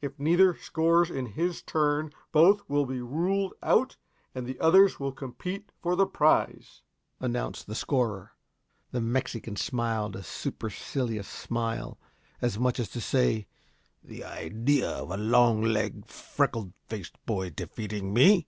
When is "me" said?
18.14-18.46